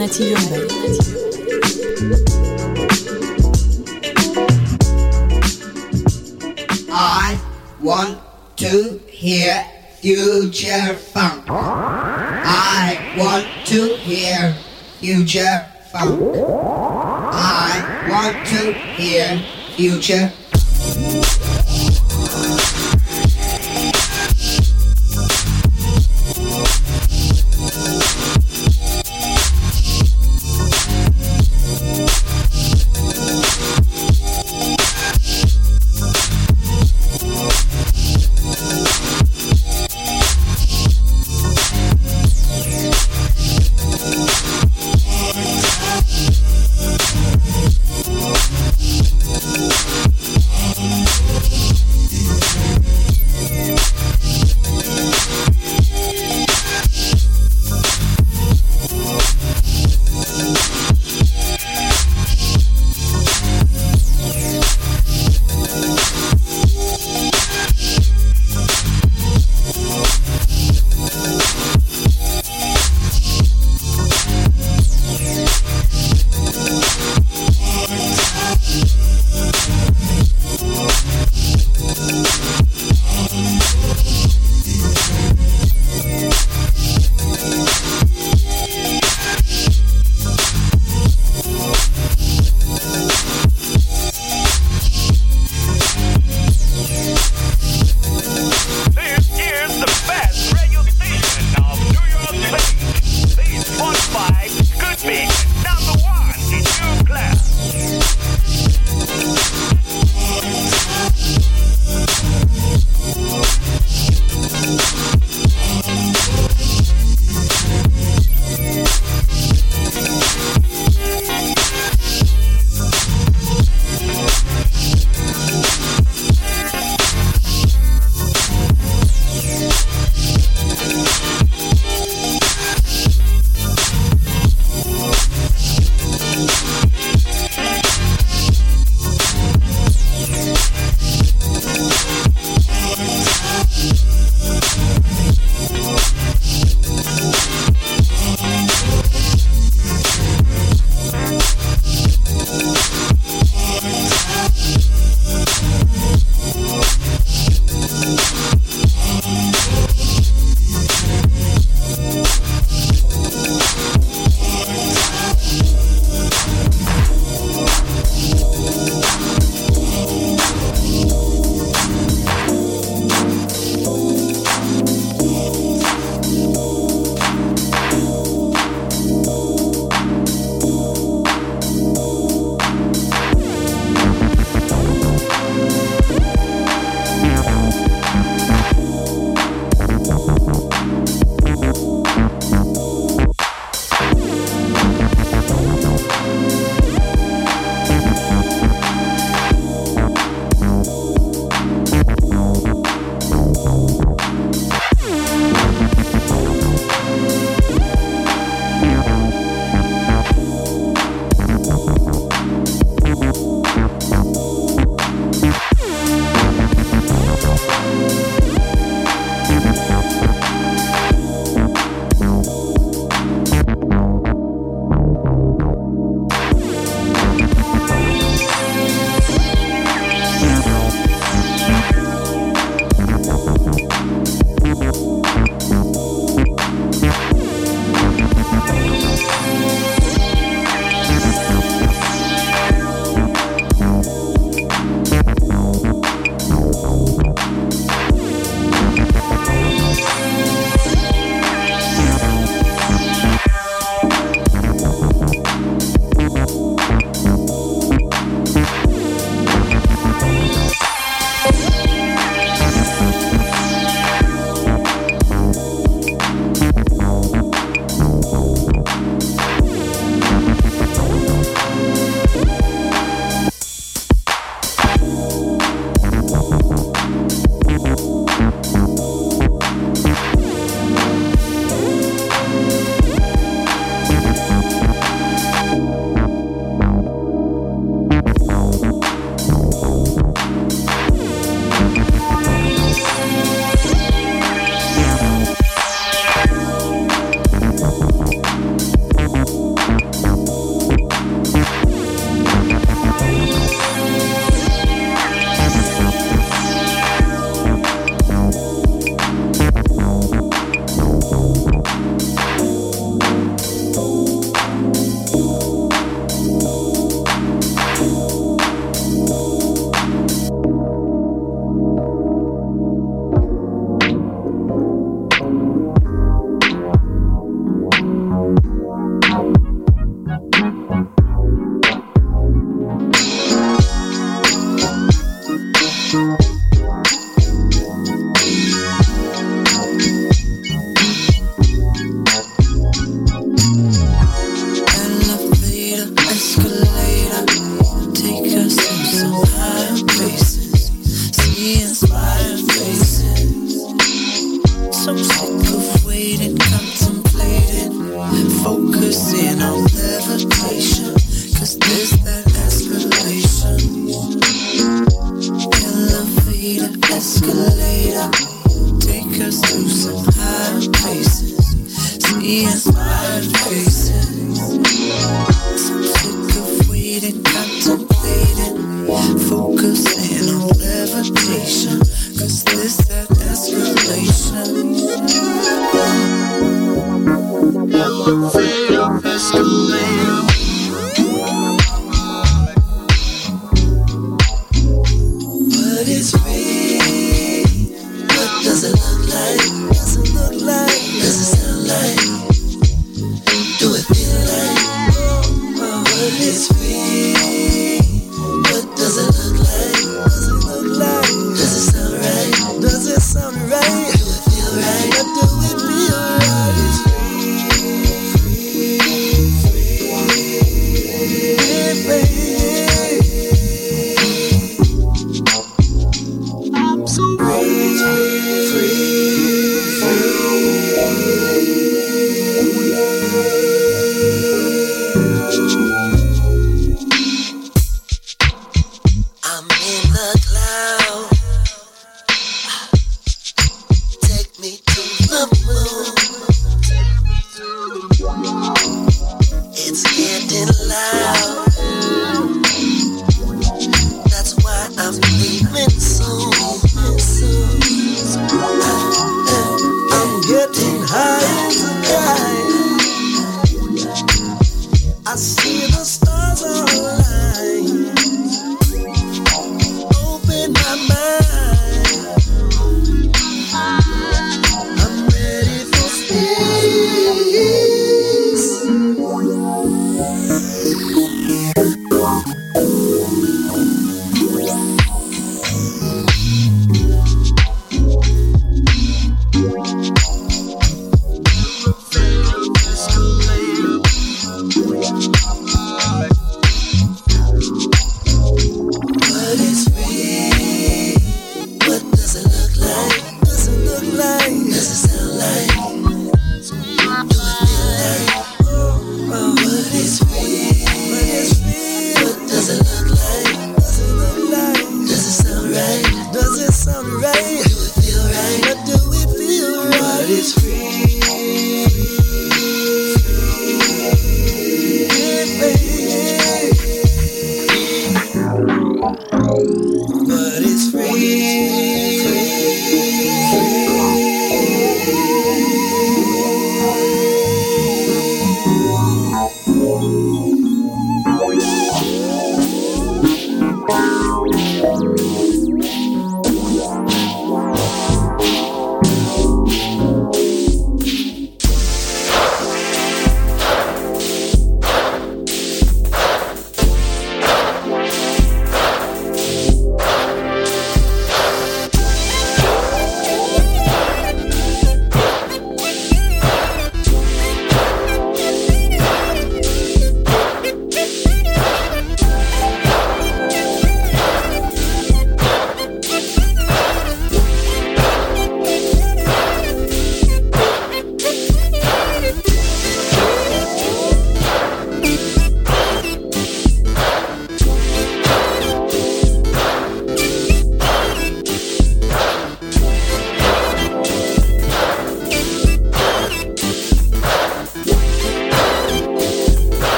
urbaine. 0.00 0.40
I 6.90 7.38
want 7.82 8.18
to 8.56 8.98
hear 9.08 9.66
future 10.00 10.94
funk. 10.94 11.44
I 11.50 12.96
want 13.18 13.46
to 13.66 13.96
hear 13.96 14.54
future 15.00 15.66
funk. 15.92 16.18
I 17.32 18.08
want 18.08 18.46
to 18.46 18.72
hear 18.72 19.42
future 19.76 20.32